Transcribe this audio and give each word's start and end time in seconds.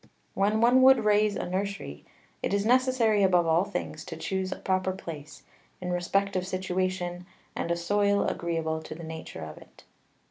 When 0.33 0.61
one 0.61 0.81
would 0.81 1.05
raise 1.05 1.35
a 1.35 1.47
Nursery, 1.47 2.03
it 2.41 2.55
is 2.55 2.65
necessary, 2.65 3.21
above 3.21 3.45
all 3.45 3.63
things, 3.63 4.03
to 4.05 4.17
chuse 4.17 4.51
a 4.51 4.55
proper 4.55 4.93
Place, 4.93 5.43
in 5.79 5.93
respect 5.93 6.35
of 6.35 6.47
Situation, 6.47 7.27
and 7.55 7.69
a 7.69 7.77
Soil 7.77 8.23
agreeable 8.25 8.81
to 8.81 8.95
the 8.95 9.03
Nature 9.03 9.41
of 9.43 9.59
it. 9.59 9.83